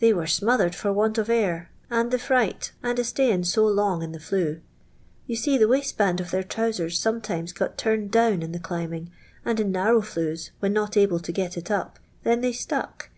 [0.00, 4.02] They were smothered for want of air, and thi' fright, and a st^iyin' so long
[4.02, 4.62] in the flue;
[5.28, 9.12] yon MM" the waistband of their tnnvscrs sometiniet, gilt turned down in the climbing,
[9.46, 13.10] nnd in narrow flues, when not able to get it up, then they stuck.